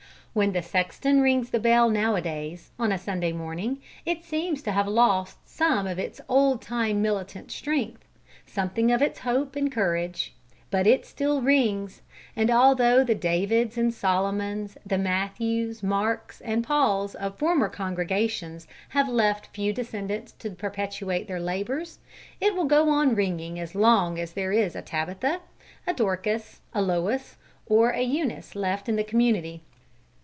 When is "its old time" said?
5.99-7.01